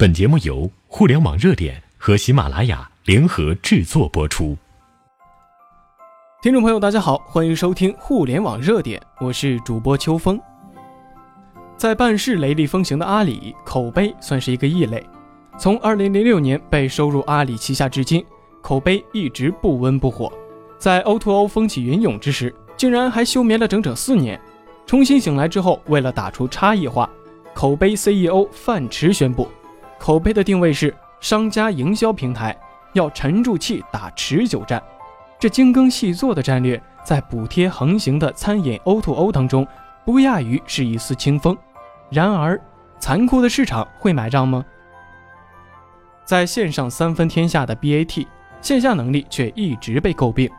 [0.00, 4.56] 本节目由互联网热点和喜马拉雅联合制作播出。
[6.40, 10.40] 听众朋友，大家好，欢迎收听互联网热点，我是主播秋风。
[11.76, 15.04] 在办事雷厉风行的阿里，口碑算是一个异类。
[15.58, 18.24] 从2006年被收入阿里旗下至今，
[18.62, 20.32] 口碑一直不温不火。
[20.78, 24.40] 在 O2O 风起云涌之时，竟然还休眠了整整四年。
[24.86, 27.10] 重新醒来之后，为了打出差异化，
[27.52, 29.48] 口碑 CEO 范驰宣布。
[29.98, 32.56] 口碑的定位是商家营销平台，
[32.92, 34.82] 要沉住气打持久战。
[35.38, 39.66] 这精耕细作的战略，在补贴横行的餐饮 O2O 当中，
[40.04, 41.56] 不亚于是一丝清风。
[42.10, 42.60] 然而，
[42.98, 44.64] 残酷的市场会买账吗？
[46.24, 48.26] 在线上三分天下的 BAT，
[48.60, 50.50] 线下能力却一直被诟病。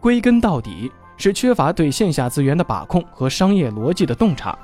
[0.00, 4.56] 归根到底，是缺乏对线下资源的把控和商业逻辑的洞察。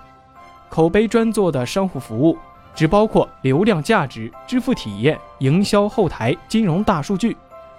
[0.68, 2.36] 口碑专做的商户服务。
[2.78, 7.36] 只包括流量价值、支付体验、营销后台、金融大数据，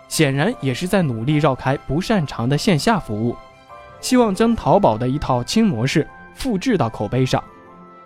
[0.10, 3.34] 显然也是在努力绕开不擅长的线下服务，
[4.02, 7.42] 希望将淘宝的一套轻模式复制到口碑上。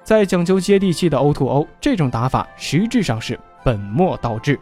[0.03, 4.59] 在讲究接地气的 O2O，这种打法实质上是本末倒置。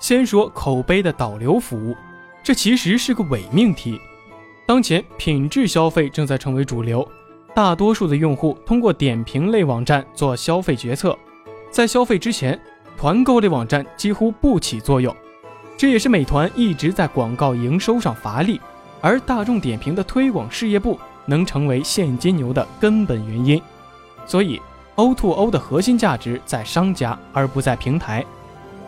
[0.00, 1.96] 先说口碑的导流服务，
[2.42, 4.00] 这其实是个伪命题。
[4.66, 7.08] 当前品质消费正在成为主流。
[7.54, 11.16] 大多数的用户通过点评类网站做消费决策，
[11.70, 12.58] 在消费之前，
[12.96, 15.14] 团购类网站几乎不起作用。
[15.76, 18.60] 这也是美团一直在广告营收上乏力，
[19.00, 23.60] 而大众点评的推广事业部能成为现金流的根本原因。
[24.26, 24.60] 所以
[24.96, 28.24] ，O2O 的核心价值在商家，而不在平台。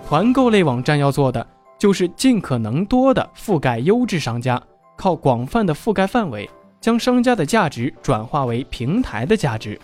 [0.07, 1.47] 团购类网站要做的
[1.79, 4.63] 就是尽可能多的覆盖优质商家，
[4.97, 6.49] 靠广泛的覆盖范围。
[6.83, 9.79] 将商家的价值转化为平台的价值。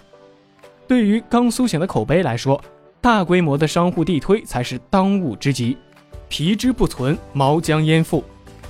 [0.86, 2.60] 对于刚苏醒的口碑来说，
[3.00, 5.78] 大规模的商户地推才是当务之急。
[6.28, 8.22] 皮之不存，毛将焉附？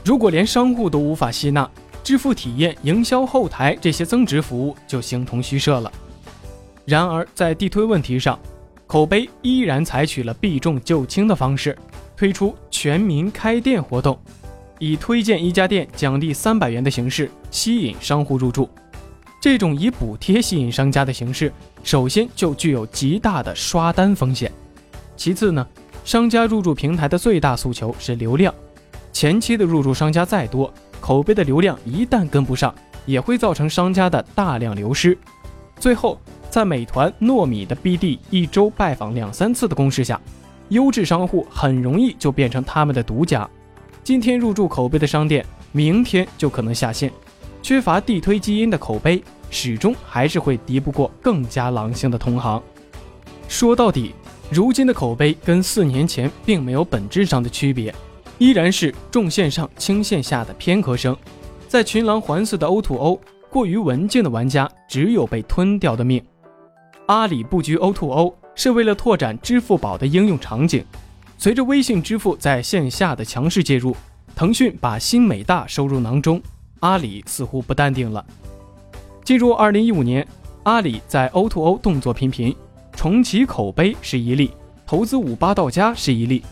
[0.04, 1.68] 如果连商户都无法吸纳，
[2.04, 5.90] 支付体验、营销后台这些增值服务就形同虚设了。
[6.84, 8.38] 然而，在地推问题上，
[8.86, 11.76] 口碑依然采取了避重就轻的方式，
[12.16, 14.18] 推出全民开店活动。
[14.78, 18.68] 以推荐一家店奖励三百元的形式吸引商户入驻，
[19.40, 21.52] 这种以补贴吸引商家的形式，
[21.82, 24.50] 首先就具有极大的刷单风险。
[25.16, 25.66] 其次呢，
[26.04, 28.54] 商家入驻平台的最大诉求是流量，
[29.12, 32.74] 前期的入驻商家再多，口碑的流量一旦跟不上，
[33.04, 35.16] 也会造成商家的大量流失。
[35.80, 40.20] 最后，在美团、糯米的 BD 一周拜访两三次的攻势下，
[40.68, 43.48] 优质商户很容易就变成他们的独家。
[44.04, 47.12] 今天入驻口碑的商店，明天就可能下线。
[47.60, 52.62] 缺乏地推基因的口碑，始终还是会敌不过更加狼性的同行。
[53.48, 54.14] 说到底，
[54.50, 57.94] 如今的口碑跟四年前并没有本质上的区别，
[58.38, 61.14] 依然是重线上轻线下的偏科生。
[61.66, 63.18] 在群狼环伺的 O2O，
[63.50, 66.22] 过于文静的玩家只有被吞掉的命。
[67.06, 70.84] 阿里布局 O2O 是为了拓展支付宝的应用场景。
[71.40, 73.96] 随着微信支付在线下的强势介入，
[74.34, 76.42] 腾讯把新美大收入囊中，
[76.80, 78.26] 阿里似乎不淡定了。
[79.22, 80.26] 进入二零一五年，
[80.64, 82.52] 阿里在 O2O 动作频频，
[82.92, 84.50] 重启口碑是一例，
[84.84, 86.42] 投资五八到家是一例。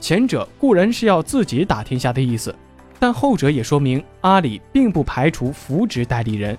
[0.00, 2.54] 前者固然是要自己打天下的意思，
[2.98, 6.56] 但后者也说明阿里并不排除扶植代理人。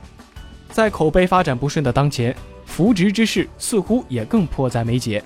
[0.69, 5.24] 在口碑发展不顺的当前，扶植之事似乎也更迫在眉睫。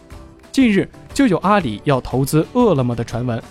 [0.53, 3.41] 近日就有阿里要投资饿了么的传闻，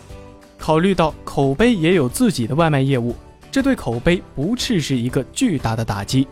[0.59, 3.17] 考虑到口碑也有自己的外卖业务，
[3.51, 6.29] 这对口碑不啻是一个巨大的打击。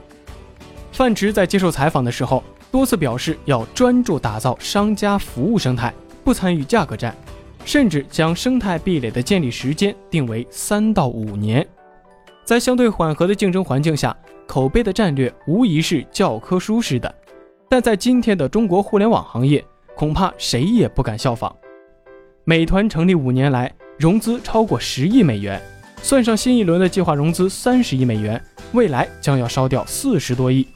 [0.92, 5.90] 范驰在接受采访的时候多次表示要专注打造商家服务生态，
[6.22, 7.16] 不参与价格战，
[7.64, 11.66] 甚至将生态壁垒的建立时间定为三到五年。
[12.44, 14.14] 在相对缓和的竞争环境下，
[14.46, 17.14] 口碑的战略无疑是教科书式的，
[17.70, 19.64] 但在今天的中国互联网行业。
[20.02, 21.54] 恐怕谁也不敢效仿。
[22.42, 25.62] 美团成立五年来融资超过十亿美元，
[26.02, 28.42] 算上新一轮的计划融资三十亿美元，
[28.72, 30.66] 未来将要烧掉四十多亿。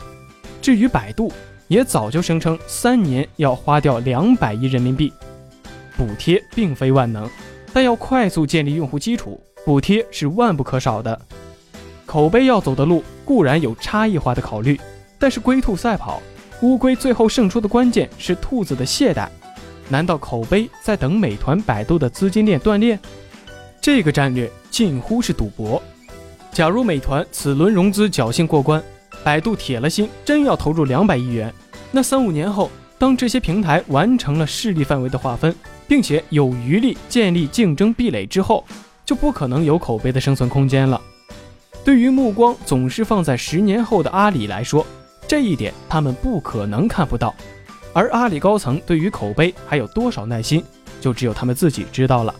[0.63, 1.33] 至于百度，
[1.67, 5.13] 也早就声称三年要花掉两百亿人民币。
[5.97, 7.29] 补贴并非万能，
[7.73, 11.21] 但要快速建立用户基础，补贴是万不可少的。
[12.07, 14.81] 口碑要走的路固然有差异化的考虑，
[15.19, 16.23] 但是龟兔赛跑。
[16.63, 19.29] 乌龟最后胜出的关键是兔子的懈怠，
[19.89, 22.99] 难道口碑在等美团、百度的资金链断裂？
[23.81, 25.81] 这个战略近乎是赌博。
[26.51, 28.83] 假如美团此轮融资侥幸过关，
[29.23, 31.53] 百度铁了心真要投入两百亿元，
[31.93, 35.55] 那三五年后当这些平台完成了势力范围的划分，
[35.87, 38.65] 并且有余力建立竞争壁垒之后，
[39.05, 40.99] 就不可能有口碑的生存空间了。
[41.85, 44.85] 对于目光总是放在十年后的阿里来说，
[45.29, 47.35] 这一点他们不可能看不到。
[47.93, 50.63] 而阿里高层对于口碑还有多少耐心，
[51.01, 52.35] 就只有他们自己知道了。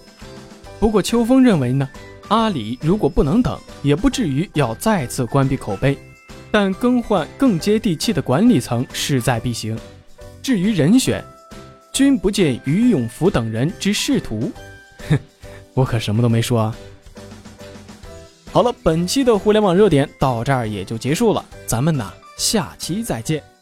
[0.79, 1.89] 不过秋风认为呢，
[2.29, 5.97] 阿里如果不能等，也不至于要再次关闭口碑，
[6.51, 9.79] 但更换更接地气的管理层势在必行。
[10.43, 11.25] 至于人选，
[11.91, 14.53] 君不见于永福等人之仕途，
[15.09, 15.19] 哼，
[15.73, 16.77] 我可什么都没说啊。
[18.53, 23.56] 好了，本期的互联网热点到这儿也就结束了，咱们呢下期再见。